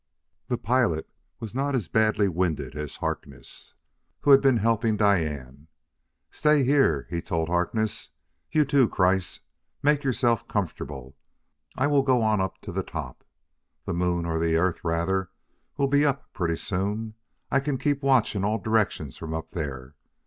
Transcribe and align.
The 0.47 0.57
pilot 0.57 1.07
was 1.39 1.53
not 1.53 1.75
as 1.75 1.87
badly 1.87 2.27
winded 2.27 2.75
as 2.75 2.95
Harkness 2.95 3.75
who 4.21 4.31
bad 4.33 4.41
been 4.41 4.57
helping 4.57 4.97
Diane. 4.97 5.67
"Stay 6.31 6.63
here," 6.63 7.05
he 7.11 7.21
told 7.21 7.49
Harkness; 7.49 8.09
"you 8.51 8.65
too, 8.65 8.89
Kreiss; 8.89 9.41
make 9.83 10.03
yourselves 10.03 10.43
comfortable. 10.49 11.15
I 11.77 11.85
will 11.85 12.01
go 12.01 12.23
on 12.23 12.41
up 12.41 12.57
to 12.61 12.71
the 12.71 12.81
top. 12.81 13.23
The 13.85 13.93
moon 13.93 14.25
or 14.25 14.39
the 14.39 14.55
Earth, 14.57 14.83
rather 14.83 15.29
will 15.77 15.85
be 15.87 16.03
up 16.03 16.33
pretty 16.33 16.55
soon; 16.55 17.13
I 17.51 17.59
can 17.59 17.77
keep 17.77 18.01
watch 18.01 18.35
in 18.35 18.43
all 18.43 18.57
directions 18.57 19.17
from 19.17 19.35
up 19.35 19.51
there. 19.51 19.93